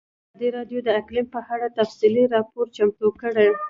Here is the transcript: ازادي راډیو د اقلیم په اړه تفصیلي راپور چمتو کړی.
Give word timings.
ازادي 0.33 0.49
راډیو 0.57 0.79
د 0.83 0.89
اقلیم 0.99 1.27
په 1.35 1.39
اړه 1.53 1.67
تفصیلي 1.79 2.23
راپور 2.33 2.65
چمتو 2.75 3.07
کړی. 3.21 3.47